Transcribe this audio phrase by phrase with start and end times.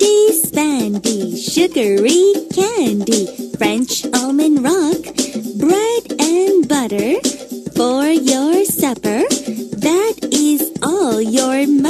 [0.00, 3.26] Candy Spandy, sugary candy,
[3.58, 5.02] French almond rock,
[5.58, 7.20] bread and butter
[7.76, 9.20] for your supper.
[9.76, 11.89] That is all your money.